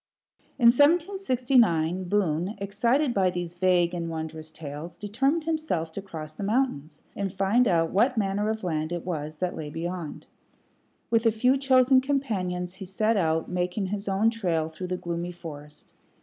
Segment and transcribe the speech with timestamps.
[0.57, 6.41] In 1769 Boone, excited by these vague and wondrous tales, determined himself to cross the
[6.41, 10.25] mountains and find out what manner of land it was that lay beyond.
[11.11, 15.31] With a few chosen companions he set out, making his own trail through the gloomy
[15.31, 15.93] forest.